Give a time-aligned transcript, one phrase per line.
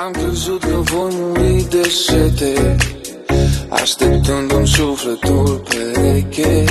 [0.00, 2.76] Am crezut că voi muri de sete
[3.68, 6.64] Așteptându-mi sufletul pereche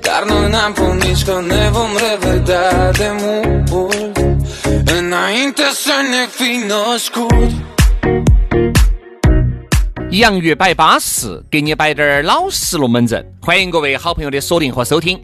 [0.00, 4.16] Dar noi n-am promis că ne vom revedea de mult
[4.98, 7.50] Înainte să ne fi născut
[10.10, 13.24] 洋芋摆巴士，给你摆点儿老实龙门阵。
[13.40, 15.18] 欢迎各位好朋友的锁定和收听。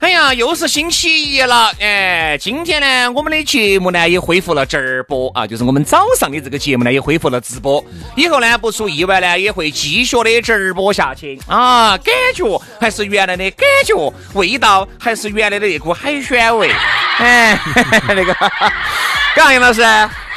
[0.00, 7.84] 哎呀，又是星期一了，哎，今天呢，我们的节目呢也恢复了直播啊，就是我们早上的这个节目呢也恢复了直播。
[8.14, 16.70] 以后呢，不出意外呢，也会继续的直播下去啊，感觉还是原来的感觉，味道还是原来的那股海鲜味。
[17.18, 17.58] 哎，
[18.06, 18.32] 那个，
[19.34, 19.82] 干杨老师。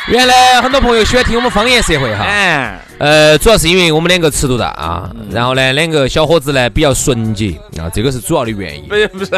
[0.07, 2.25] 原来很多朋友喜欢听我们方言社会哈，
[2.97, 8.87] 呃，主要是因为我们两个尺度大啊，然后呢，两个小伙子呢比较纯洁啊，这个是主要的原因。
[8.89, 9.31] 不是不是，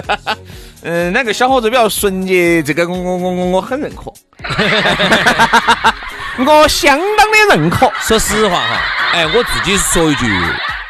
[0.83, 4.11] 嗯， 两个小伙子比较纯洁，这个我我我我我很认可，
[6.45, 7.91] 我相当的认可。
[8.01, 8.81] 说实话哈，
[9.13, 10.25] 哎，我自己说一句。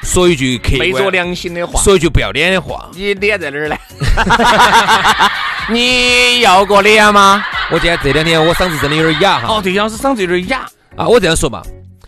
[0.03, 3.77] 说一句客昧着良心的话，说一句不要脸的话，你脸在哪儿呢？
[5.71, 7.41] 你要过脸吗？
[7.73, 9.56] 我今天这两天我嗓子真的有点哑哈。
[9.56, 10.63] 哦，对，杨老师嗓子有点哑
[10.95, 11.63] 啊，我这样说吧，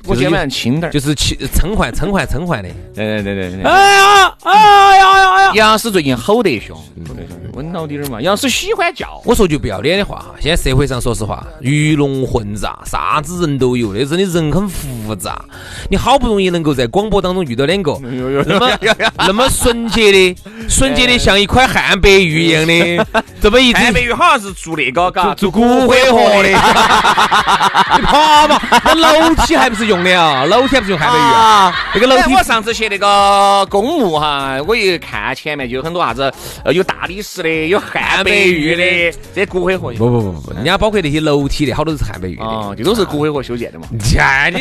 [0.06, 2.70] 我今天晚上轻点，就是轻撑坏撑坏撑坏的。
[2.94, 3.64] 对对对对对。
[3.64, 5.52] 哎呀哎呀呀呀！
[5.56, 7.45] 杨师最近吼得凶吼得凶。
[7.56, 15.42] 温老点儿嘛，要是喜欢叫，我说句不要脸的话哈，现在社会上说实话，鱼龙混杂，啥子人都有，那真的人很复杂。
[15.90, 17.98] 你好不容易能够在广播当中遇到两个
[18.46, 18.78] 那么
[19.20, 20.36] 那么纯洁的，
[20.68, 26.50] 纯洁的像一块汉白玉一样的，这么一汉白玉好像是做那个嘎，做骨灰盒的。
[27.96, 28.60] 你怕嘛？
[28.84, 30.44] 那楼梯还不是用的啊？
[30.44, 31.74] 楼梯还不是用汉白玉啊？
[31.94, 36.30] 那个楼梯，我上次去那个公墓哈，我一看前面就有很多啥子，
[36.66, 37.45] 呃，有大理石。
[37.46, 39.94] 的有汉白玉的，这骨灰盒。
[39.94, 42.44] 不不不不，人家包括那些楼梯的，好多是汉白玉的。
[42.44, 43.88] 哦，这都是骨灰盒修建的嘛。
[44.00, 44.58] 天，你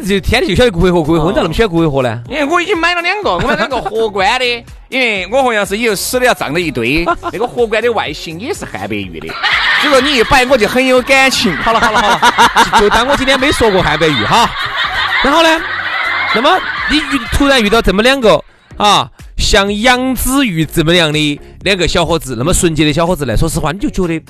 [0.00, 2.22] 你就天天就晓得骨灰盒，骨灰盒，你咋那么喜欢骨灰盒呢？
[2.30, 9.28] 因为我已经买了两个，我买两个荷官的，因为我和杨师以后死了要葬了一堆，那个荷官的外形也是汉白玉的。
[9.82, 11.54] 所以说你一摆，我就很有感情。
[11.56, 14.48] 好了好了好了，就当我今天没说过汉白玉哈。
[15.22, 15.60] 然后呢，
[16.34, 16.58] 那么
[16.90, 18.42] 你遇突然遇到这么两个
[18.76, 19.08] 啊？
[19.42, 23.36] 像杨子玉这么样的两个小伙子，那么纯洁的小伙子来？
[23.36, 24.22] 说实话，你就觉得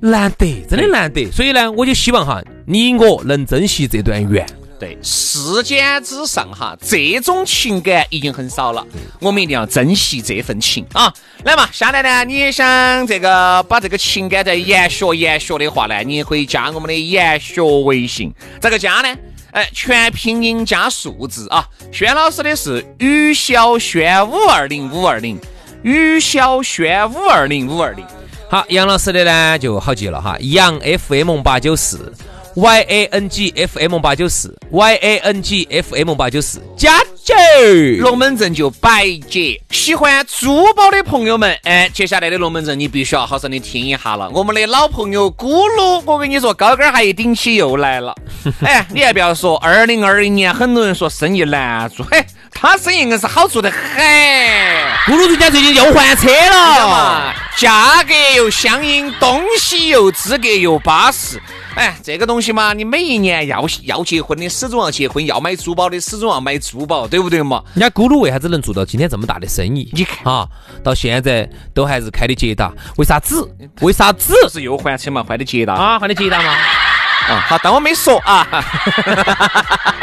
[0.00, 1.30] 难得，真的难得。
[1.30, 4.46] 所以呢，我就希望哈，你我能珍惜这段缘。
[4.78, 8.86] 对，世间之上哈，这种情感已经很少了，
[9.20, 11.12] 我们一定要珍惜这份情啊！
[11.44, 19.14] 来嘛，下来呢，你想这个把这个情感再延续延续的话呢，你也可以加我们的研学微信，咋个加呢？
[19.52, 21.66] 哎，全拼音加数字啊！
[21.90, 25.38] 轩老师的是于小轩五二零五二零，
[25.82, 28.06] 于小轩五二零五二零。
[28.48, 32.12] 好，杨老师的呢就好记了哈，杨 FM 八九四。
[32.54, 37.34] Y A N G F M 八九四，Y A N G F M 八九四，加姐，
[37.98, 39.60] 龙门阵就摆姐。
[39.70, 44.28] 喜欢珠宝的朋友们，哎，接下来的龙门阵你必须要好生的听一下了。
[44.30, 48.14] 我们的老朋友咕噜，我跟你说，高跟鞋一顶起又来了。
[48.62, 53.80] 哎，你还不要说，二零二零年很多人说生意难做，嘿，他生意硬是好做的很。
[55.06, 61.40] 咕噜人家最近又换车了，价格又相应，东西又资格又巴适。
[61.74, 67.62] 哎，这个东西嘛，你每一年要要结婚的始终要结婚，要买珠宝的始终要买珠宝，对不对嘛？
[67.74, 69.88] 人家咕噜为啥子能做到今天这么大的生意？
[69.92, 70.46] 你看啊，
[70.84, 73.48] 到现在都还是开的捷达，为啥子？
[73.80, 74.34] 为啥子？
[74.52, 75.24] 是又换车嘛？
[75.26, 75.98] 换的捷达啊？
[75.98, 76.50] 换的捷达嘛？
[77.28, 78.46] 啊，好，当我没说啊。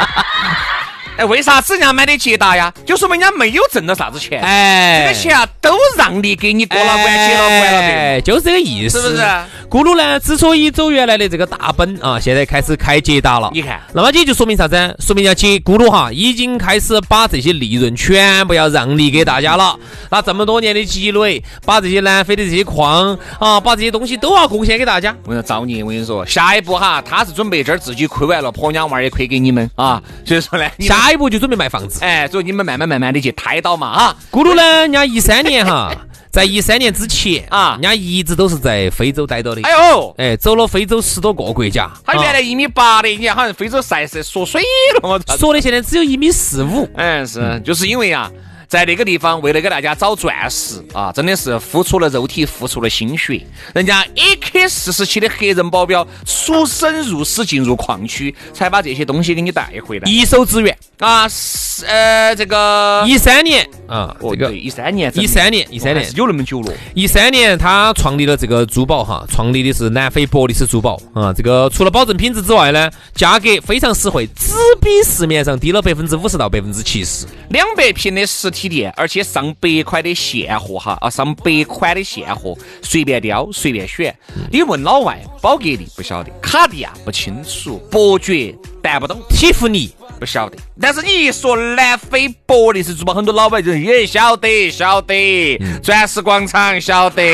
[1.18, 2.72] 哎，为啥子人家买的捷达呀？
[2.86, 9.22] 就说明人家没有挣到啥子钱，哎，这个钱啊都让你给你过了关，结了管了，哎，就是这个意思，是不是？
[9.70, 13.50] 咕噜呢，之所以走原来的这个大奔啊，现在开始开捷达了。
[13.52, 14.96] 你看，那么这就说明啥子？
[14.98, 19.78] 说明要捷咕噜哈，已经开始把这些利润全部要让利给大家了。
[20.10, 25.14] 那这么多年的积累，把这些南非的这些矿啊，把这些东西都要贡献给大家。
[25.24, 25.84] 我跟你说，造孽！
[25.84, 30.02] 我跟你说，下一步哈，他是准备这儿自己亏完了，婆娘娃儿也亏给你们啊。
[30.24, 32.02] 所以说呢，下一步就准备卖房子。
[32.02, 34.16] 哎，所以你们慢慢慢慢的去胎到嘛啊。
[34.30, 35.92] 咕噜呢，人家一三年哈，
[36.38, 39.62] 在一三年之前啊啊，人家一直都是在非洲待着的。
[39.62, 41.90] 哎呦，哎，走了非洲十多个国家。
[42.06, 44.62] 他原来啊一米八的，你看好像非洲晒是缩水
[45.02, 45.36] 了，我操！
[45.36, 46.88] 说的现在只有一米四五。
[46.94, 48.30] 嗯，是，就是因为啊，
[48.68, 53.44] 在那个地方为了给大家找钻石啊，真的是付出了肉体，付出了心血。
[53.74, 56.06] 人家 AK 四十七的黑人保镖
[56.48, 60.74] 出生入死进入矿区，才把这些东西给你带回来一手资源。
[60.98, 61.28] 啊。
[61.28, 66.72] 是呃，这个一三年啊，哦，这个对，一三年，一三年，一三年，有那么久了。
[66.92, 71.32] 一三年，他创立了这个珠宝哈，创立的是南非伯利斯珠宝啊。
[71.32, 77.26] 这个除了保证品质之外呢，价格非常实惠，只比市面上低了百分之五十到百分之七十。
[77.50, 84.12] 两百平的实体店，而且上百块的现货哈啊，上百款的现货，随便挑随便选。
[84.50, 90.56] 你问老外，宝格丽不晓得，卡地亚不清楚，伯爵但不懂，蒂芙尼不晓得。
[90.80, 97.22] 但是你一说南非伯利斯珠宝，很多老外就也晓得，晓得，钻石广场晓得。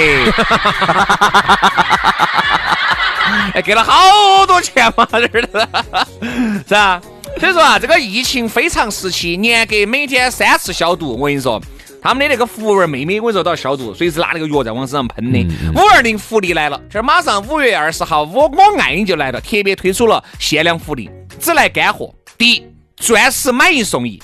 [3.54, 5.68] 哎，给了好多钱嘛，这儿的，
[6.66, 7.00] 是啊？
[7.38, 11.16] 所以说啊，这个疫情非常时期，严格每天三次消毒。
[11.16, 11.60] 我跟你说，
[12.04, 15.38] 他们的那个服务员妹妹，我跟你说都要消毒，随时拿那个药在往身上喷的。
[15.74, 21.08] 五二零福利来了，这儿马上五月二十号，我我爱你就来了，特别推出了限量福利，
[21.40, 22.14] 只来干货。
[22.36, 22.66] 第一，
[22.96, 24.18] 钻石买一送一；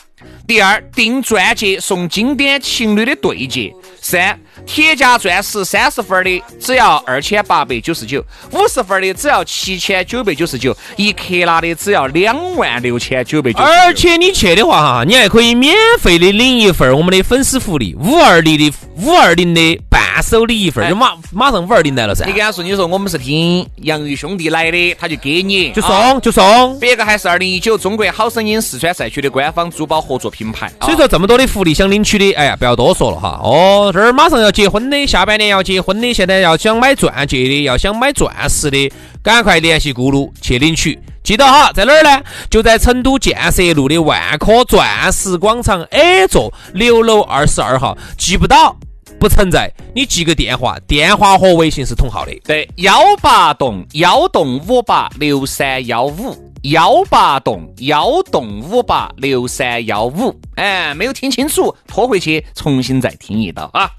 [0.47, 3.73] 第二，订钻戒送经典情侣的对戒；
[4.11, 4.37] 三，
[4.67, 8.21] 铁甲钻石三十分的只要二千八百九十九，
[8.51, 13.61] 五十分的只要七千九百九十九，一克拉的只要两万六千九百九。
[13.61, 26.77] 而且你去的话哈，你还可以免费的领一份我们的粉丝福利，五二零的五二零的伴手礼一份，就马马上五二零来了噻你，跟他说，你说我们是听洋芋兄弟来的，他就给你，就啊送就送。
[26.81, 30.67] 别个还是二零一九中国好声音四川赛区的官方珠宝合作品牌。
[30.81, 33.39] 啊所以说这么多的福利想领取的，哎呀，不要多说了哈。
[33.43, 38.91] 哦，这这儿马上要结婚的，下半年要结婚的，现在要想买钻戒的，要想买钻石的，
[39.23, 40.99] 赶快联系咕噜去领取。
[41.23, 42.23] 记得哈，在哪儿呢？
[42.49, 47.97] 就在成都建设路的万科钻石广场 A 座六楼二十二号。
[48.17, 48.75] 记不到
[49.21, 52.33] 不存在，你记个电话，电话和微信是同号的。
[52.43, 60.35] 对，幺八栋幺栋五八六三幺五，幺八栋幺栋五八六三幺五。
[60.55, 63.91] 哎，没有听清楚，拖回去重新再听一道啊。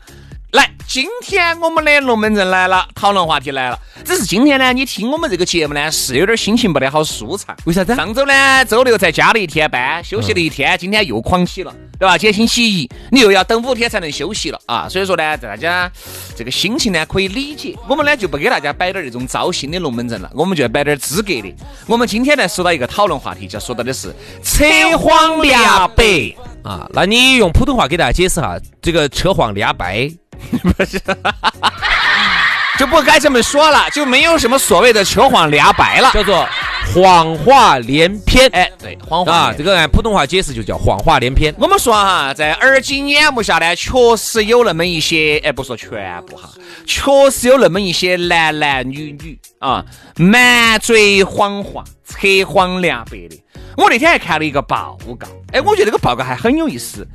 [0.52, 3.80] 来，今天我们的龙门阵来了，讨论话题来了。
[4.04, 7.56] 只是今天呢，你听我们这个节目呢，是有点心情不太好舒畅。
[7.64, 7.96] 为啥子？
[7.96, 12.18] 上周呢，周六才加了一天班，休息了一天，今天又狂起了，对吧？
[12.18, 14.90] 今天星期一，你又要等五天才能休息了啊！
[14.90, 15.90] 所以说呢，大家
[16.36, 17.74] 这个心情呢可以理解。
[17.88, 21.56] 我们呢就不给大家摆点那种糟心的龙门阵了，我们就要摆点资格的。
[21.88, 24.14] 我们今天呢说到一个讨论话题，就说到的是
[24.44, 24.66] 扯
[24.98, 26.36] 谎俩白。
[26.64, 29.72] 啊，那你用普通话给大家解释哈，这个扯谎俩
[30.60, 30.86] 掰。
[32.80, 36.10] 就不该这么说了，就没有什么所谓的扯谎俩白了。
[36.14, 36.48] 叫做
[36.96, 38.50] 谎话连篇。
[38.54, 41.54] 哎，对，谎话啊，连这个按普通话解释就叫谎话连篇。
[41.60, 46.50] 我们说哈，在耳今眼目下呢，确实有那么一些，哎，不说全部哈，
[46.88, 53.40] 确实有那么一些男男女女啊，满嘴谎话、扯谎两白的。
[53.78, 57.08] 我那天还看了一个报告，哎，我觉得这个报告还很有意思。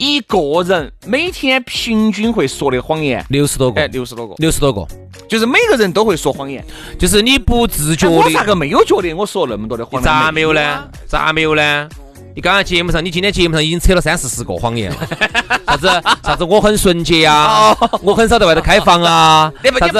[0.00, 4.86] 一个人每天平均会说的谎言，六十多个哎，，六十多个，六十多个，
[5.28, 6.64] 就是每个人都会说谎言。
[6.98, 8.46] 就是你不自觉哎我咋的。
[8.46, 10.02] 个没有觉得我说那么多的谎言？
[10.02, 10.88] 咋没有呢啊？
[11.06, 11.86] 咋没有呢？
[12.34, 14.96] 你刚刚节目上，你今天节目上已经扯了三四十个谎言了，
[15.68, 15.86] 啥子
[16.24, 19.98] 啥子我很纯洁啊，我很少在外头开房啊，啥子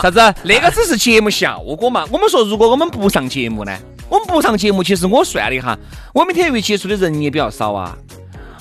[0.00, 2.04] 啥子那个只是节目效果嘛。
[2.12, 3.76] 我们说，如果我们不上节目呢？
[4.08, 5.76] 我们不上节目，其实我算了一下，
[6.14, 7.98] 我每天月接触的人也比较少啊，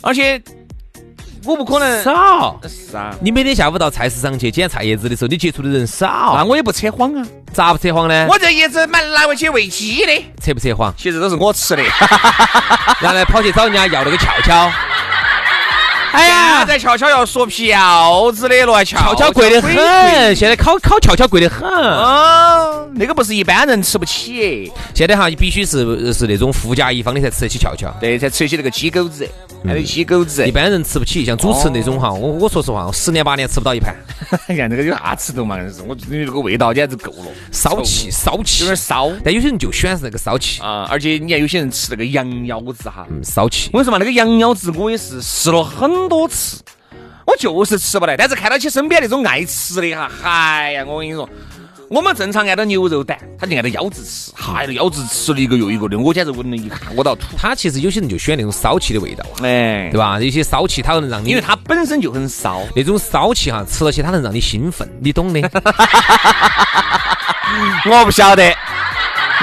[0.01, 0.41] 而且
[1.49, 2.59] 我不可能少。
[2.67, 7.25] 是啊，你每天下午到菜市场去捡菜叶子的时候，你接触的人少那，我也不扯谎啊。
[7.51, 8.27] 咋不扯谎呢？
[8.29, 10.93] 我这叶子买拿回去喂鸡的，扯不扯谎？
[10.95, 11.81] 其实都是我吃的。
[13.01, 14.71] 然后呢，跑去找人家要那个翘翘。
[16.11, 21.67] 哎现呀，在翘翘要说票子的了，巧翘翘贵得很，现在烤烤翘翘贵得很。
[21.67, 24.71] 啊，那个不是一般人吃不起。
[24.93, 29.27] 现在哈，必须是是那种富甲一方的才吃得起翘翘，对，才吃得起那个鸡狗子，
[29.65, 30.51] 还有鸡狗子一。
[30.51, 31.23] 般人吃不起。
[31.23, 33.95] 像主持人那种哈，我我说实话，我十年八年吃不到一盘，
[34.47, 35.57] 你看这个有啥吃头嘛？
[35.57, 38.75] 真是，我你这个味道简直够了，骚气骚气有点。
[38.75, 40.87] 骚但有些人就喜欢是那个骚气，啊！
[40.89, 43.77] 而且你看有些人吃那个羊腰子哈，嗯，骚气我。
[43.77, 46.61] 跟你说嘛，那个羊腰子我也是试了很多次，
[47.25, 48.17] 我就是吃不来。
[48.17, 51.29] 但是看到起身边那种爱吃的哈，哎呀，我跟你说，
[51.89, 57.35] 我们正常按照牛肉蛋，他就按照腰子吃，嗨，那腰子吃了一个又一个的，我简直闻了一看我都要吐。
[57.35, 60.19] 他其实有些人就喜欢那种骚气的味道啊，哎对，吧？
[60.19, 62.61] 有些骚气它能让你，因为它本身就很骚。
[62.75, 65.41] 那种骚气哈，吃了起它能让你兴奋，你懂的。
[67.89, 68.55] 我不晓得，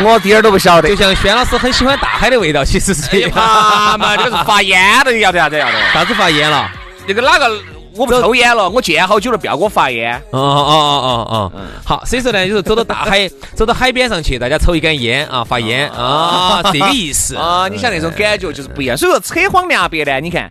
[0.05, 0.95] 我一点儿都不晓得就。
[0.95, 3.33] 像轩老师很喜欢大海的味道，其实是一样。
[3.33, 5.73] 啊嘛，这个是发烟的，要得要得要得。
[5.93, 6.71] 啥子发烟了？
[7.09, 7.50] 那个哪个
[7.97, 10.15] 我不抽烟了，我见好久了，不要给我发烟。
[10.31, 18.97] 哦哦哦哦哦，好，所以说呢，就是走到大海， 走到海边上去，大家抽一根烟啊，发烟啊，这个意思 啊，你想那种感觉就是不一样。
[18.97, 20.50] 所以说扯谎两别呢，你看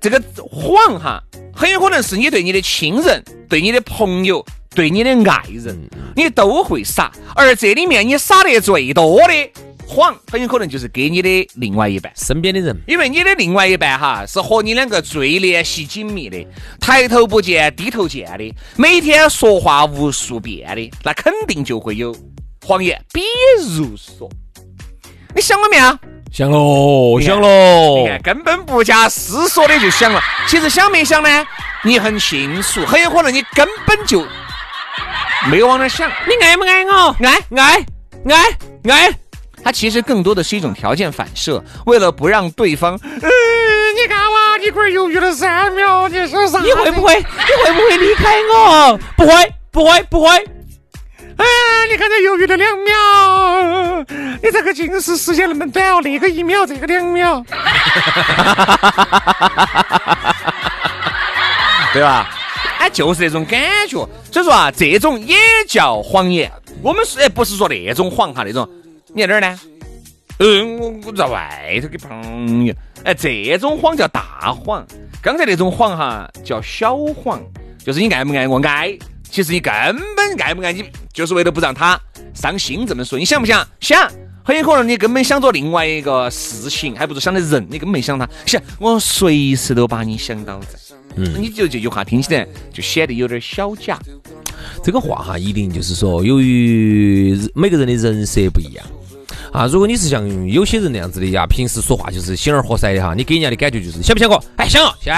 [0.00, 1.22] 这个谎哈，
[1.54, 5.78] 很有可能是你对你的亲人、对你的朋友、对你的爱人，
[6.16, 7.10] 你都会撒。
[7.34, 9.50] 而这里面你撒得最多的
[9.92, 12.10] 谎，很有可能就是给你的另外一半。
[12.16, 16.44] 身边的人，因为你的另外一半哈是和你两个最联系紧密的，
[16.80, 22.16] 抬头不见低头见的，每天说话无数遍的，那肯定就会有
[22.64, 22.98] 谎言。
[23.12, 23.20] 比
[23.76, 24.28] 如说，
[25.34, 25.98] 你想过没有？
[26.32, 30.18] 想喽，想喽你，看，根本不假思索的就想了。
[30.48, 31.28] 其实想没想呢？
[31.84, 34.26] 你很清楚，很有可能你根本就
[35.50, 36.10] 没有往那想。
[36.26, 37.14] 你爱不爱我？
[37.20, 37.86] 爱爱
[38.24, 38.56] 爱
[38.90, 39.10] 爱，
[39.64, 43.30] 它其实更多的是一种条件反射，为了不让对方，嗯，
[43.96, 46.58] 你看哇，你龟儿犹豫了三秒，你说啥？
[46.60, 47.16] 你会不会？
[47.16, 47.22] 你
[47.64, 48.98] 会不会离开我？
[49.16, 50.28] 不会，不会，不会。
[51.36, 51.46] 哎，
[51.90, 54.04] 你看这犹豫了两秒，
[54.42, 57.42] 你这个近视时间那么短哦，那个一秒，这个两秒，
[61.94, 62.28] 对吧？
[62.78, 63.96] 哎，就是这种感觉。
[64.30, 65.36] 所以说啊，这种也
[65.68, 66.50] 叫谎言。
[66.82, 68.68] 我们是哎，不是说那种谎哈，那种
[69.14, 69.60] 你在哪儿呢？
[70.38, 72.74] 嗯，我我在外头给朋友。
[73.04, 74.86] 哎，这种谎叫大谎。
[75.22, 77.40] 刚才那种谎哈叫小谎，
[77.78, 78.96] 就是你爱不爱我爱，
[79.30, 79.72] 其实你根
[80.16, 82.00] 本爱不爱你，就是为了不让他
[82.34, 83.18] 伤心这么说。
[83.18, 83.66] 你想不想？
[83.80, 84.10] 想。
[84.44, 88.28] 很有可能你根本想着另外一个事情，还不如想的人，你根本没想他。
[88.44, 90.66] 想我随时都把你想到在。
[91.14, 93.96] 嗯，你就这句话听起来就显得有点小假。
[94.82, 98.84] 这个话哈，一定就是说，由于每个人的人设不一样
[99.52, 99.66] 啊。
[99.66, 104.42] 如果你是像有些人那样子的呀，平时说话就是心儿活塞的哈，你给人家的感觉就是想不想我？
[104.56, 105.14] 哎，想哦，想，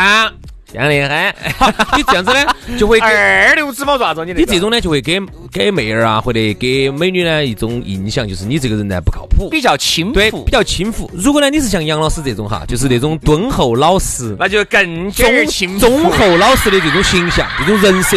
[0.74, 1.52] 想得很。
[1.54, 2.44] 好， 你这样子呢，
[2.78, 5.20] 就会给二流子嘛，爪子你你这种呢，就会给
[5.52, 11.10] 给妹儿啊，或者给美女呢一种印象，就是你这个人呢不靠谱，比较轻对，浮比，较轻浮。
[11.14, 18.16] 如果呢你是像杨老师这种哈，就是那种敦厚老实、那就更加忠忠厚老实的这种形象、这种人设，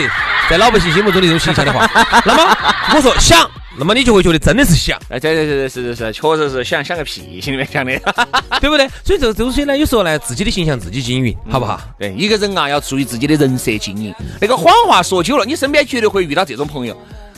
[0.49, 1.89] 在老百姓心目中的这种形象的话，
[2.25, 2.57] 那么
[2.95, 7.91] 我说想，那么你就会觉得真的是想，哎，对对对，是是是，确实是想想个屁，心里面想的。
[8.59, 8.87] 对不对？
[9.03, 11.79] 所以这个东西呢，有时候呢，自己的形象自己经营，好不好？
[11.99, 14.13] 对，一个人啊，要注意自己的人设经营。
[14.39, 16.95] 那个谎话说久了，你身边绝对会遇到这种朋友，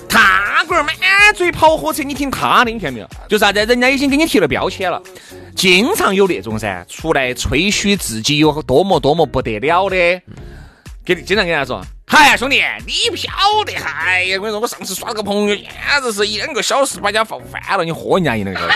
[0.10, 0.94] 他龟儿满
[1.36, 3.08] 嘴跑火车，你听他的，你看没有？
[3.28, 3.64] 就是啥子？
[3.66, 5.02] 人家已经给你贴了标签了，
[5.56, 9.96] 经常有那种噻，出来吹嘘自己有多么多么不得了的，
[11.06, 11.82] 给经常跟他说。
[12.12, 13.30] 嗨呀，兄弟，你不晓
[13.68, 15.68] 得，嗨呀，我跟你说，我上次耍了个朋友，简
[16.02, 18.76] 直是一两个小时把人家放翻了，你喝人家一两个小时。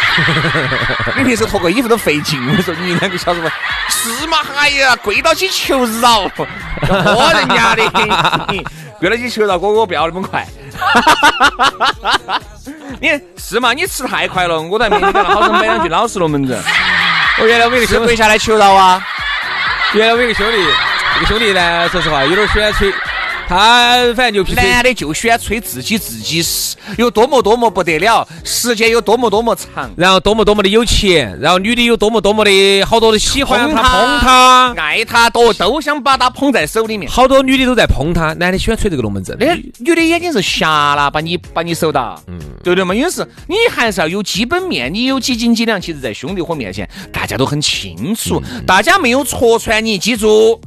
[1.17, 3.51] 你平时脱个衣服都费劲，我说你一两个小时吧，
[3.89, 4.37] 是嘛？
[4.55, 7.89] 哎呀，跪到起求饶，喝人家的，
[8.99, 10.47] 跪到起求饶，哥哥不要那么快。
[13.01, 13.73] 你是嘛？
[13.73, 16.61] 你吃太快了，我都还没好生摆两句老实龙门阵。
[17.39, 19.03] 我原来我一个兄弟，跪下来求饶啊？
[19.93, 20.57] 原来我一个兄弟，
[21.15, 22.93] 这个兄弟呢，说实话有点喜欢吹，
[23.53, 24.63] 他反正牛皮吹。
[24.63, 29.91] 男的就喜欢吹自己自己是有多么多么不得了，时间有多么多么长。
[29.95, 37.09] 然后多么多么的有钱，然后女的有多么多么的好多的喜欢他、爱他多都想把他捧在手里面。
[37.11, 39.37] 好多女的都在捧他，男的喜欢吹这个龙门阵。
[39.39, 42.95] 那女的眼睛是瞎了，把你把你收到，嗯，对不对嘛？
[42.95, 50.59] 因为是你还是要有基本面，你有几斤几两，其实在兄弟伙面前大家都很清楚，大家没有戳穿你，记住。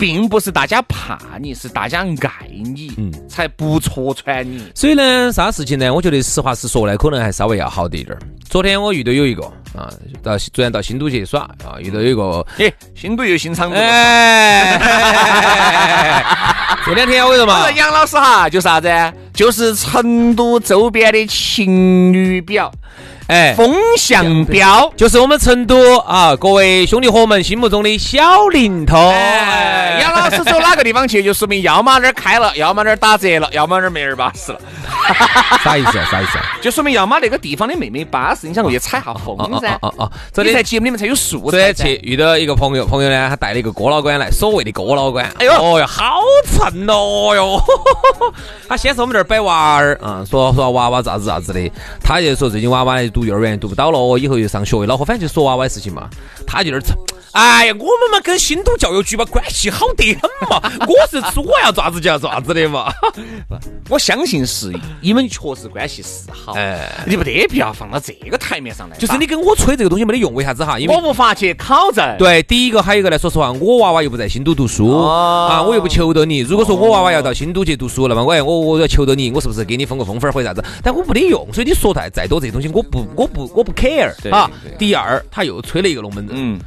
[0.00, 2.06] 并不是大家怕你，是大家爱
[2.48, 4.64] 你，嗯，才不戳穿你。
[4.74, 5.92] 所以呢，啥事情呢？
[5.92, 8.18] 我觉得实话实说呢，可能还稍微要好一点儿。
[8.48, 9.44] 昨天我遇到有一个
[9.76, 9.92] 啊，
[10.22, 13.76] 到昨天到新都去耍啊，遇到有一个，哎，新都有新场子。
[13.76, 14.78] 哎，
[16.86, 18.88] 这两天我跟你说嘛，杨老师哈，就啥子？
[19.34, 22.72] 就是成都周边的情侣表。
[23.30, 28.98] 哎，风向标就是我们成都啊，各位兄弟伙们心目中的小灵通。
[30.00, 34.58] 杨老师走哪个地方去，就说明要么那儿开了， 要么那儿打折了，要么那儿没人巴适了。
[35.62, 36.08] 啥意思啊？
[36.10, 36.44] 啥意思啊？
[36.60, 39.74] 就说明要么那个地方的妹妹巴适，你想过去踩下风噻？
[39.74, 41.72] 哦哦哦，这里在节目里面才有素材。
[41.72, 45.24] 这去遇到一个朋友，朋友呢，他带了一个哥老倌来，所谓的哥老倌。
[45.38, 47.62] 哎呦，哦哟，好沉哦哟。
[48.68, 51.70] 他先是我们这儿摆娃儿啊，说说娃娃咋子咋子的，
[52.02, 56.08] 他就说最近娃娃读幼儿园读不到了，以后又上学，恼火，反正就说娃娃的事情嘛。
[56.46, 56.96] 他就那儿蹭，
[57.32, 62.92] 哎呀，我们嘛跟新都教育局嘛关系好得很嘛， 我是说我要咋子就要咋子的嘛。
[63.88, 68.96] 我相信是你们确实关系是好，哎，你没得必要放到这个台面上来。
[68.96, 70.78] 就是你跟我吹这个东西没得用，为啥子哈？
[70.78, 72.16] 因为我无法去考证。
[72.18, 76.38] 对，第一个还有一个呢，说实话，我娃娃又不在新都读书啊，我又不求得你。
[76.40, 80.64] 如果说我娃娃要到新都去读书，那么我我我要求得你，我是不是给你封个封分或者啥子？
[80.82, 84.50] 但我没得用，所以你说再再多这些东西，我不我不我不 care 啊。
[84.78, 86.36] 第二，他又吹了一个龙门阵。
[86.36, 86.60] 嗯。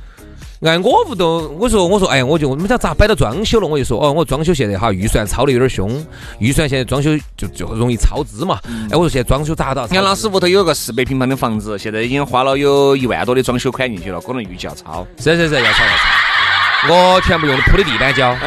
[0.63, 3.67] 按我屋头，我说我说，哎，我就我们家咋摆到装修了？
[3.67, 6.05] 我就说，哦，我装修现在哈预算超的有点凶，
[6.39, 8.59] 预算现在装修就就容易超支嘛。
[8.89, 9.85] 哎，我说现在装修咋到？
[9.87, 15.05] 杨老师屋头有个四百平方的房子，现在已经花了有一万多的装修款进去了，可能预计要超。
[15.17, 16.93] 是是是，要超要超。
[16.93, 18.35] 我全部用的铺的地板胶。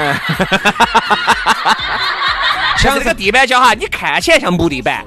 [2.78, 5.04] 像这个地板胶哈，你看起来像木地板。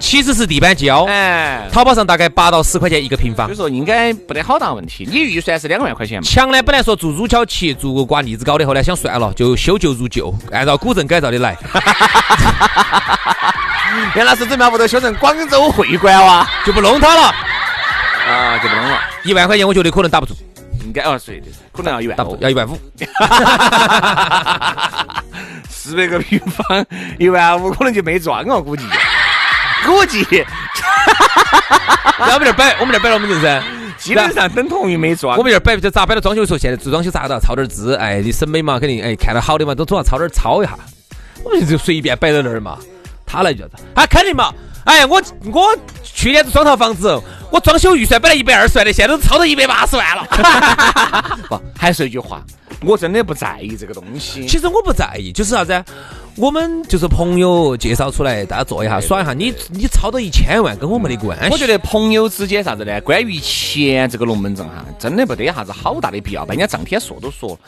[0.00, 5.06] 其实是地板胶，哎，淘宝上大概八到十块钱一个平方，所以说应该不得好大问题。
[5.08, 6.26] 你预算是两万块钱嘛？
[6.26, 11.56] 墙呢，本来说做乳胶漆，做挂腻子膏的，后来想算了，就修旧如旧，按照古镇改造的来。
[14.16, 17.22] 杨老师准备屋头修成广州会馆哇，就不弄它了
[18.26, 18.98] 啊，就不弄了。
[19.22, 20.34] 一万块钱，我觉得可能打不住，
[20.82, 22.76] 应该哦，对的，可能要一万，要一万五。
[25.68, 26.84] 四百个平方，
[27.18, 28.84] 一万五可能就没装了，估计。
[29.86, 30.24] 估计，
[32.18, 33.62] 我们这摆，我们这摆了我们就是，
[33.98, 35.36] 基本上等同于没装。
[35.36, 40.76] 我们这摆就咋摆到装修的时候，现在做装修咋的，抄点字，哎，你审美嘛，肯定哎看到好的嘛，都总要抄点抄一下。
[41.42, 42.78] 我们就随便摆到那儿嘛，
[43.24, 44.52] 他来就子，啊，肯定嘛，
[44.84, 45.22] 哎，我
[45.52, 51.38] 我去年子双套房子，我装修预算本来一百二十万的，现在都超到一百八十万了。
[51.48, 52.42] 不，还是一句话，
[52.82, 54.46] 我真的不在意这个东西。
[54.46, 55.84] 其实我不在意，就是啥子？
[56.36, 59.34] 我们就是朋友介绍出来，大家坐一下耍一下。
[59.34, 61.48] 你你超到一千万，跟我没得关系。
[61.50, 63.00] 我觉得朋友之间啥子呢？
[63.00, 66.46] 关于钱这个龙门阵哈，真的没得啥子好大的必要。
[66.46, 67.58] 把人家张天硕都说了，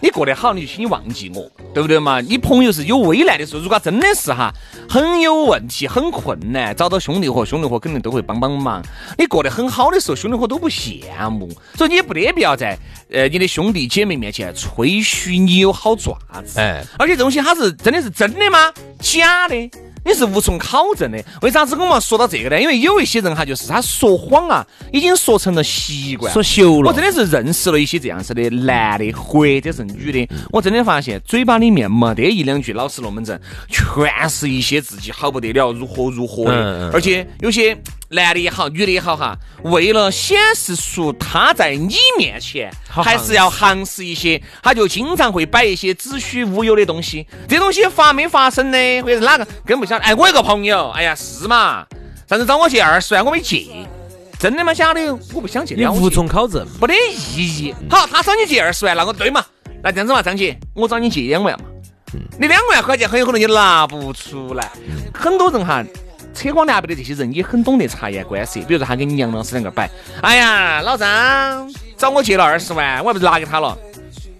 [0.00, 2.20] 你过得好，你就请你忘记我，对不对嘛？
[2.20, 4.54] 你朋友是有危难的时候，如果真的是哈
[4.88, 8.80] 很有问题、很困难，找到兄弟伙，兄弟伙肯定都会帮帮忙。
[9.18, 12.78] 你过得很好的时候，兄弟伙都不羡慕，所以你也不得必要在
[13.10, 16.60] 呃你的兄弟姐妹面前吹嘘你有好爪子。
[16.60, 18.12] 哎，而且这东西它是真的是。
[18.12, 18.70] 真的吗？
[19.00, 19.56] 假的，
[20.04, 21.18] 你是无从考证的。
[21.40, 22.60] 为啥子我们说到这个呢？
[22.60, 26.90] 因为有一些人哈，就是他说谎啊，已经说成了习惯，说熟了。
[26.90, 37.76] 我真的是认识了一些这样子的男的或者是女的，我真的发现嘴巴里面没得一两句老实龙门阵，全是一些自己好不得了，如何如何的，而且有些。
[38.12, 47.26] 男的也好，女的也好哈，为了显示出他在你面前还是要行实一些，他就经常会摆一些子虚乌有的东西。
[47.48, 49.02] 这东西发没发生呢？
[49.02, 50.04] 或者是哪个跟不晓得？
[50.04, 51.86] 哎，我有个朋友，哎呀是嘛，
[52.28, 53.66] 上次找我借二十万，我没借，
[54.38, 54.74] 真的吗？
[54.74, 55.00] 假的？
[55.32, 56.94] 我不想借，你无从考证，没得
[57.36, 57.74] 意义。
[57.88, 59.44] 好，他找你借二十万，那我对嘛？
[59.82, 61.64] 那这样子嘛，张姐，我找你借两万嘛，
[62.38, 64.70] 你两万块钱很有可能你拿不出来。
[65.14, 65.82] 很多人哈。
[66.34, 69.88] 扯光两白的这些人也很懂得察言观色，比如说他跟你杨老师两个摆，
[70.22, 73.76] 哎呀，老张找我借了二十万，我还不是拿给他了。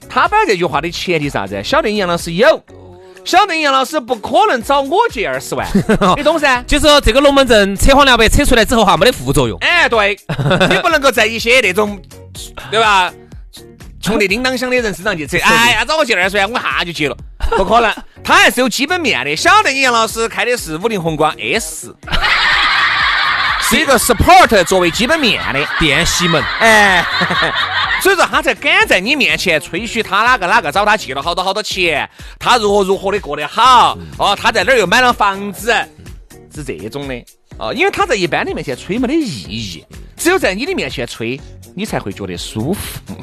[0.08, 1.62] 他摆这句话的前提啥子？
[1.64, 2.62] 晓得杨老师有，
[3.24, 5.66] 晓得杨老师不可能找我借二十万，
[6.16, 6.62] 你懂噻？
[6.66, 9.58] 就是说这个龙门阵扯黄两白扯出来之后哈，没得副作用。
[9.60, 10.18] 哎，对，
[10.68, 11.98] 你不能够在一些那种，
[12.70, 13.12] 对吧？
[14.02, 15.38] 穷得叮当响的人身上去扯。
[15.38, 17.16] 哎呀，找我借二十万，我一下就借了，
[17.56, 17.94] 不可能。
[18.24, 21.94] 他还是有基本面的，晓得你杨老师开的是五菱宏光 S，
[23.62, 25.64] 是一个 support 作为基本面的。
[25.78, 27.04] 电吸门，哎，
[28.02, 35.74] 所以说他才敢在你面前吹嘘他哪个哪个找他借了好多好多钱，他如何如何的过得好，哦，他在那儿又买了房子，
[36.54, 37.24] 是这种的，
[37.58, 39.84] 哦，因为他在一般的面前吹没得意义，
[40.16, 41.40] 只有在你的面前吹
[41.74, 43.14] 你才会觉得舒服。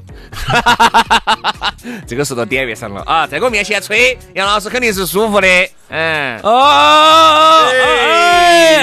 [2.08, 5.48] 这个说到点位上了啊，在我面前吹，杨老师肯定是舒服的。
[5.90, 8.76] 嗯，哦，哎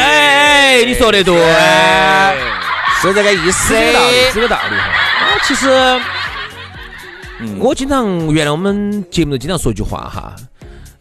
[0.80, 1.36] 哎，你说的对，
[3.00, 3.74] 是这个意思。
[3.74, 4.82] 这个道理，这个道理哈。
[4.86, 5.68] 啊，其实，
[7.40, 10.34] 嗯我经常原来我们节目都经常说一句话哈。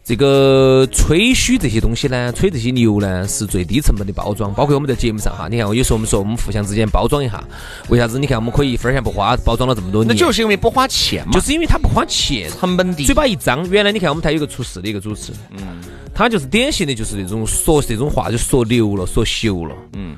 [0.06, 4.54] 这个吹嘘这些东西呢，吹这些牛呢，是最低成本的包装。
[4.54, 7.42] 包括我们在节目上哈，你看，有时候我们说我们互相之间包装一下，
[7.88, 8.16] 为啥子？
[8.16, 13.68] 你看我们可以一分钱不花，包装了这么多年，那就是因为不花钱嘛，就是因为他不花钱，成本低，嘴巴一张。
[13.68, 15.58] 原来你看我们台有个出事的一个主持，嗯，
[16.14, 20.16] 他就是典型的就是那种说这种话就说流了，说秀了，嗯。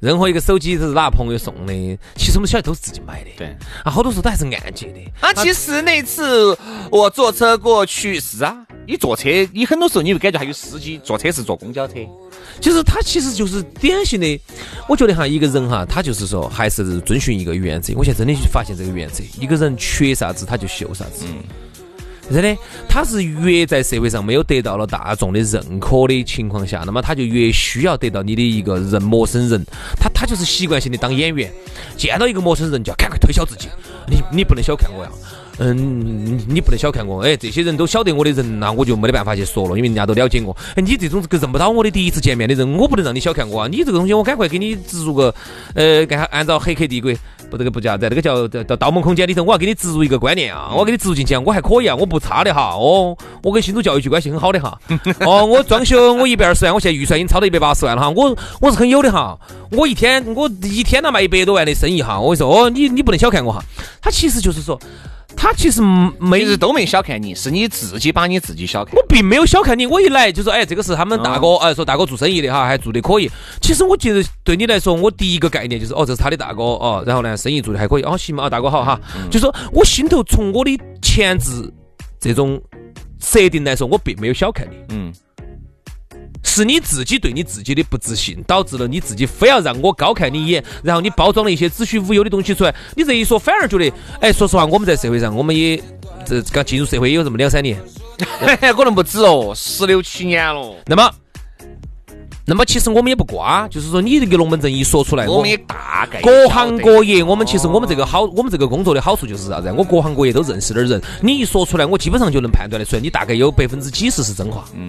[0.00, 3.30] 任何一个手机都是哪个朋友送的，其实我们晓得都是自己买的。
[3.36, 3.48] 对
[3.82, 5.00] 啊，好多时候都还是按揭的。
[5.20, 6.56] 啊，其实那次
[6.90, 8.56] 我坐车过去，是啊，
[8.86, 11.94] 你坐车，你很多时候你会感觉还有司机坐车是坐公交车。
[12.60, 14.40] 其实他其实就是典型的，
[14.88, 17.92] 我觉得哈，一个人哈，他就是说还是遵循一个原则。
[17.96, 21.24] 我现在真的发现这个原则，一个人缺啥子他就秀啥子。
[21.26, 21.42] 嗯。
[22.30, 22.56] 真的，
[22.88, 29.64] 他是越在社会上没有得到了大众的认可的情况下，那么他就越需要得到你的一个人陌生人。
[29.98, 31.50] 他他就是习惯性的当演员，
[31.96, 33.68] 见到一个陌生人就要赶快推销自己。
[34.06, 35.10] 你你不能小看我呀，
[35.58, 37.22] 嗯，你不能小看我。
[37.22, 40.54] 哎，这些人都晓得我的人那我就没得办法去说了，因为人家都了解我。
[40.74, 43.68] 哎，你这种认不到我的第一次见面的人，我不能让你小看我啊。
[43.70, 45.34] 你这个东西，我赶快给你植入个，
[45.74, 47.10] 呃，按按照黑客帝国。
[47.50, 54.78] 不，这个不叫在这个叫叫盗梦空间里头，我要给你植入一个观念啊，我给你植入进去，我还可以啊，我不差的哈，哦，我跟新都教育局关系很好的哈，
[55.20, 59.38] 哦，我装修我一百二十万，我现在预算已经超到一百八十万了哈，我我是很有的哈，
[59.72, 63.62] 我一天我一天能卖一百多万的生意哈，我跟你说，哦，你你不能小看我哈，
[64.02, 64.78] 他其实就是说。
[65.40, 65.80] 他其实
[66.18, 68.92] 没日都没小看你，是你自己把你自己小看。
[68.96, 73.30] 我并没有小看你，我一来就说，哎，这个是他们大哥，哎，说大哥做生意的哈，还做的可以。
[73.62, 79.00] 其实我觉得对你来说，我第一个概念就是，哦，这是他的大哥哦，然后呢，生意做的还可以，哦，行嘛，大哥好哈。
[79.30, 81.72] 就说我心头从我的前置
[82.18, 82.60] 这种
[83.20, 84.76] 设定来说，我并没有小看你。
[84.90, 85.12] 嗯。
[86.44, 92.74] 是你自己对你自己的不自信，导致了你自己非要让我高看你一眼，然后你包装了一些子虚乌有的东西出来。
[92.96, 95.80] 你这一说，反而觉得，哎，说实话，我们在社会上，我们也
[96.24, 97.78] 这刚进入社会也有这么两三年，
[98.76, 100.74] 可能不止哦，十六七年了。
[100.86, 101.10] 那么，
[102.46, 109.72] 那么其实我们也不瓜，就是说你这个龙门阵一说出来，我们也大概各行各业，我们其实我们这个好，我们这个工作的好处就是啥子？
[109.76, 114.64] 我各行各业都认识点人，你一说出来，我基本上就能判断得出来，你大概有百分之几十是真话。
[114.74, 114.88] 嗯。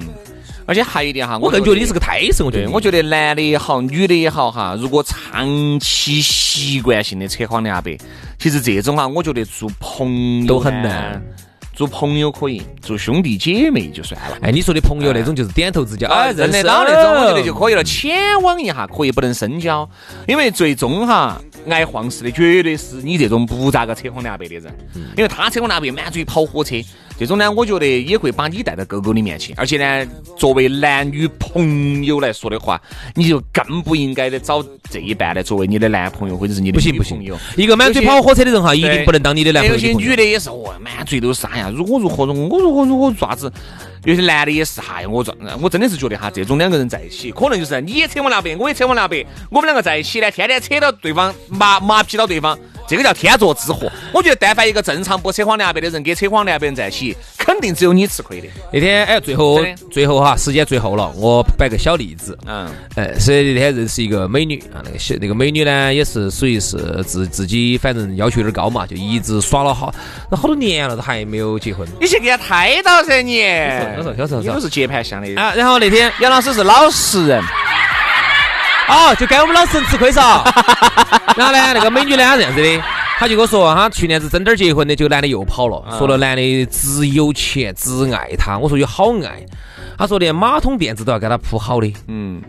[0.69, 2.45] 而且还有一点哈，我更觉得你是个胎神。
[2.45, 7.97] 我觉得，我觉得男的也好，女的也好哈，如果长期习惯性的扯谎两白，
[8.37, 11.19] 其实这种哈，我觉得做朋友都很难。
[11.73, 14.37] 做朋友可以，做兄弟姐妹就算了。
[14.41, 17.81] 哎，你说的朋友那种就是点头之交，哎，认得到那种，我觉得就可以了。
[17.81, 19.89] 浅往一下可以，不能深交，
[20.27, 21.41] 因为最终哈。
[21.69, 24.73] 爱晃事的绝对是你这种不咋个扯谎两白的人，
[25.15, 26.75] 因为他扯谎两白满嘴跑火车，
[27.19, 29.53] 这种呢，我觉得也会把你带到沟沟里面去。
[29.57, 32.81] 而且呢，作为男女朋友来说的话，
[33.13, 37.37] 你就更不应该的找这一半来作为你的男朋友或者是你的女朋友。
[37.57, 39.75] 一个满嘴跑火车的人哈，一定不能当你的男朋友。
[39.75, 41.69] 有些女的也是，哦，满嘴都是啥呀？
[41.75, 43.51] 如果如何如我如何如何爪子？
[44.05, 52.57] 有些男的也是，害，我这我真的是觉得哈，这种两个人在一起，可能就是你也扯我两百，我也扯我两百，我们两个在一起呢，天天扯到对方麻麻痹到对方。
[52.89, 53.89] 这个叫天作之合。
[54.11, 58.47] 我觉得，但凡一个正常不扯谎两白的人，跟扯谎两白人在一起，肯定只有你吃亏的。
[58.73, 62.37] 那天，哎，最后，最后哈，时间最后了，我摆个小例子。
[62.47, 69.93] 嗯，哎，是那天认识一个美女啊，那个小那个美女呢，也是属于是自自己，反正要求有点高嘛，就一直耍了好
[70.31, 71.87] 那好多年了，都还没有结婚。
[72.01, 73.39] 你去给他胎到噻，你。
[73.39, 75.53] 小时候小时候，你不是接盘侠的啊。
[75.55, 77.43] 然后那天，杨老师是老实人。
[78.89, 80.19] 哦， 就该我们老实人吃亏嗦。
[81.37, 82.83] 然后呢，那个美女呢，这样子的，
[83.17, 88.57] 她就跟我说，她去年子真点儿结婚的，这个男的又跑了，说了男的只有钱，只爱她。
[88.57, 89.45] 我说有好爱，
[89.97, 91.93] 她说连马桶垫子都要给她铺好的。
[92.07, 92.41] 嗯。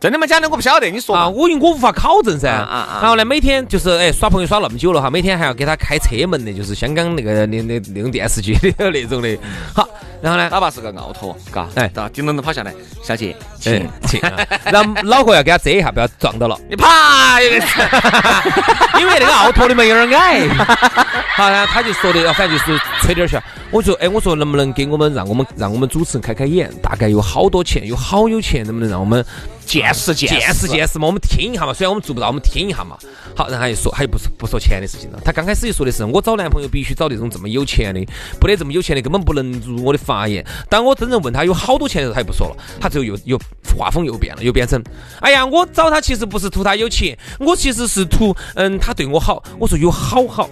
[0.00, 0.28] 真的吗？
[0.28, 0.48] 假的？
[0.48, 0.88] 我不晓得。
[0.88, 2.48] 你说啊，我因为我无法考证噻。
[2.48, 9.36] 然后呢，每天就是哎耍朋友耍那么久了哈，每天还要给他开车门的，就是香港那个那那那种电视剧里头那种的。
[9.74, 9.87] 好，
[10.20, 14.20] 然后呢，哪怕是个奥拓，嘎，哎，到叮咚咚跑下来，小姐，请请。
[14.64, 16.58] 然后脑壳要给他遮一下，不要撞到了。
[16.68, 17.40] 你啪
[18.98, 20.48] 因为那个奥拓的门有点矮。
[21.36, 23.40] 好，然后他就说的，反正就是吹点笑。
[23.70, 26.68] 我说，哎，我说能不能给我们让我们让我们主持人开开眼？
[26.82, 29.24] 大概有好多钱，有好有钱，能不能让我们？
[29.68, 31.74] 见识见见识见识嘛，我们听一下嘛。
[31.74, 32.96] 虽然我们做不到，我们听一下嘛。
[33.36, 35.20] 好，然后他又说，他又不说不说钱的事情了。
[35.22, 38.00] 他刚开始就说的是，我找男朋友必须找那种这么有钱的，
[38.40, 40.44] 不得这么有钱的根本不能入我的法眼。
[40.70, 43.38] 当我真正问他有好多钱的时候，他又不说了，他最后又又
[43.76, 44.82] 画风又变了，又变成，
[45.20, 49.44] 哎呀，我找他其实不是图他有钱，我其实是图嗯他对我好。
[49.58, 50.48] 我说有好好。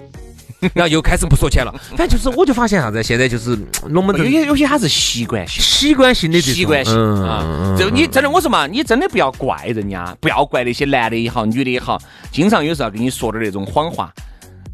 [0.74, 7.74] 然后又开始不说钱了，反正就是，我就发现啥子，现在就是龙门阵，有些有些他是习惯性，习惯性的习惯性啊。
[7.78, 11.98] 就你真的，我说嘛，你真的不要怪人家，不要怪那些男的也好，女的也好，
[12.30, 14.12] 经常有时候跟你说点那种谎话。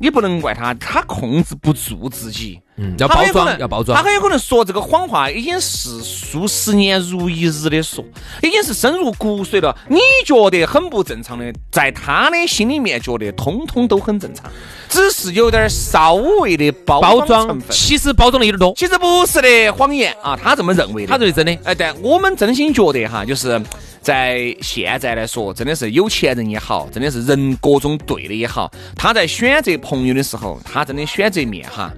[0.01, 2.61] 你不能怪他，他控制不住自己。
[2.83, 3.97] 嗯，要包装，要包装。
[3.97, 8.05] 他很有可能说这个谎话，已经是数十年如一日的说，
[8.43, 9.77] 已经是深入骨髓了。
[9.89, 14.51] 你觉得很不正常的，在他的心里面觉得通通都很正常，
[14.89, 17.71] 只是有点稍微的包装成分。
[17.71, 21.13] 其实包装的有点多，其实不是的谎言啊，他这么认为的。
[21.13, 21.57] 他认为真的。
[21.63, 23.61] 哎，但我们真心觉得哈，就是。
[24.03, 31.89] 在现在来说，真的是有钱人也好，真的是人各种对的也好，他在选择朋友的时候，他真的选择面哈，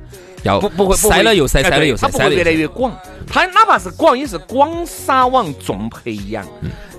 [0.44, 2.96] 要不不会塞了又塞，塞了又塞，它不会越来越广，
[3.26, 6.46] 他哪怕是广，也是广撒网重培养。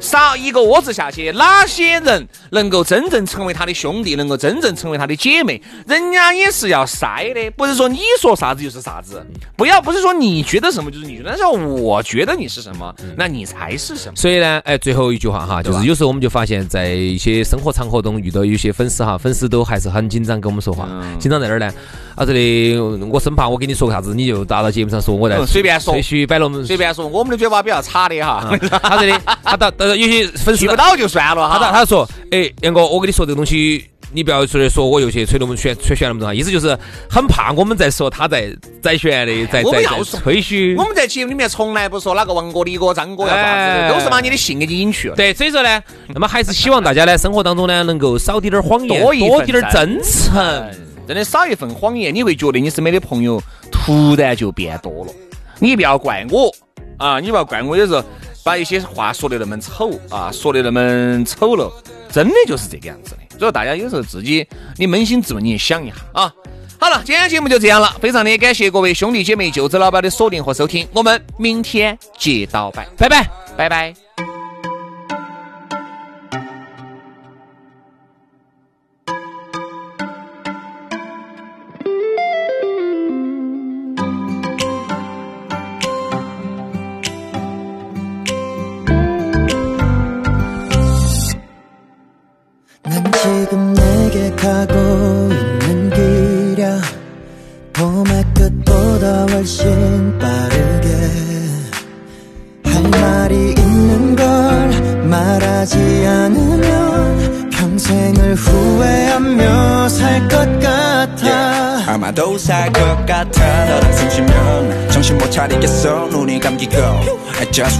[0.01, 5.59] 撒一个窝子下去，哪些人能够真正成为他的兄弟，能够真正成为他的姐妹？
[5.87, 9.25] 人家也是要筛的，不是说你说啥子就是啥子。
[9.55, 14.15] 不要不是说你觉得什么就是你觉得，但是我觉得你是什么，那你才是什么。
[14.15, 21.73] 所以呢，哎，最后一句话哈，就是有时候我们就发现，在一些生活场合中遇到有些粉丝哈，粉丝都还是很紧张跟我们说话，紧张在哪儿呢？
[22.15, 28.57] 啊，这里我生怕我跟你说个啥子，你就打到节目上说我在随便说，吹嘘摆龙门随便说，我们的嘴巴比较差的哈。
[28.81, 29.87] 他这里，他到到。
[29.87, 31.59] 有些粉丝不到就算了哈。
[31.59, 36.77] 他他说，哎，杨哥，我跟你说这个东西，你不要出来说我又去吹龙门选吹选那么多，意思就是
[37.09, 40.75] 很怕我们在说他在在选的，在在吹嘘。
[40.77, 45.15] 我们在节目里面从来不说哪个王哥、李哥、张哥要啥子，都是把你的性给你隐去了。
[45.15, 45.81] 对，所以说呢，
[46.13, 50.71] 那么还是希望大家呢，生活当中呢，能够少滴点谎言，多一点真诚。
[51.07, 53.39] 真的少一份谎言，你会觉得你身边的朋友
[53.71, 55.11] 突然就变多了。
[55.59, 56.53] 你不要怪我
[56.97, 58.03] 啊，你不要怪我，有时候。
[58.43, 60.79] 把一些话说的那么丑啊，说的那么
[61.25, 61.73] 丑陋，
[62.11, 63.39] 真的就是这个样子的。
[63.39, 66.31] 所以大家有时候自己，你扪心自问，你想一下啊。
[66.79, 74.04] 好了，今天节目就这样了，非常的感谢各位兄弟姐妹、舅子老板的锁定和收听，我们明天接到拜，拜拜，拜拜。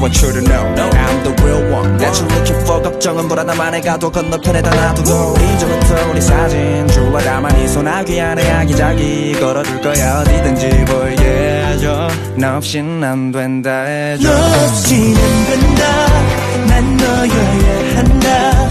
[0.01, 0.73] Want you to know.
[0.77, 1.97] I'm the real one.
[1.97, 5.35] that you're looking for 걱정은 불안함만 해가도 건너편에다 놔두고.
[5.39, 10.19] 이제부터 우리 사진 주와 가만히 소나기 안에 아기자기 걸어둘 거야.
[10.21, 12.07] 어디든지 보이게 해줘.
[12.37, 14.29] 너 없인 안 된다 해줘.
[14.29, 15.85] 너 없인 안 된다.
[16.67, 18.64] 난 너여야 한다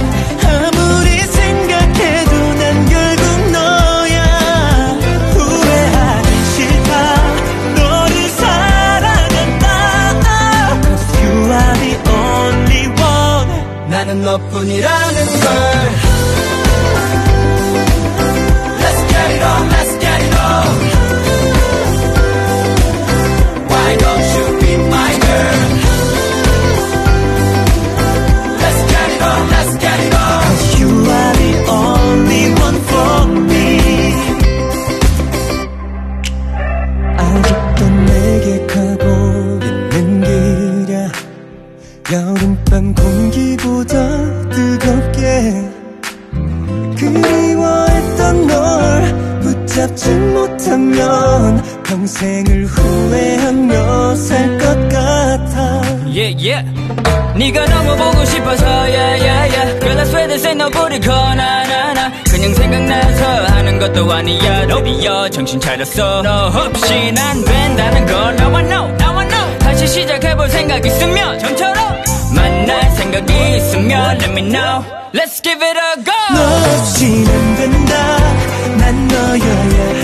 [14.23, 16.04] 너뿐이라는 걸
[50.65, 55.83] 못하면 평생을 후회하며 살 것 같아.
[56.07, 56.65] Yeah yeah.
[57.37, 59.81] 네가 너무 보고 싶어서 yeah yeah yeah.
[59.81, 60.89] Girl I swear this ain't call.
[62.31, 63.25] 그냥 생각나서
[63.55, 64.67] 하는 것도 아니야.
[64.67, 66.23] 너비여 정신 차렸어.
[66.23, 68.35] 너 없이 난 된다는 걸.
[68.37, 69.59] Now I know now I know.
[69.59, 71.77] 다시 시작해볼 생각 있으면 전처럼
[72.35, 74.83] 만날 생각이 있으면 Let me know.
[75.13, 76.13] Let's give it a go.
[76.35, 78.19] 너 없이는 된다.
[78.79, 80.04] 난 너여야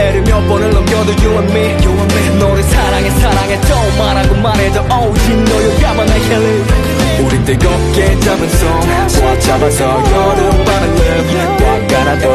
[0.00, 2.38] 해를 몇 번을 넘겨도 you and me, you and me.
[2.38, 3.60] 너를 사랑해 사랑해.
[3.60, 6.64] 또 말하고 말해도 오직 너여야만 내 켈리
[7.22, 12.28] 우린 뜨겁게 잡은 손꽉 잡아서 여름 바람을 꽉 안아도